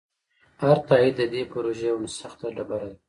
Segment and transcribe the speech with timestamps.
[0.63, 2.97] هر تایید د دې پروژې یوه سخته ډبره ده.